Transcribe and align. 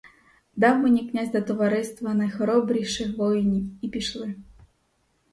Дав 0.55 0.79
мені 0.79 1.09
князь 1.09 1.31
до 1.31 1.41
товариства 1.41 2.13
найхоробріших 2.13 3.17
воїнів 3.17 3.63
і 3.81 3.87
пішли. 3.89 4.35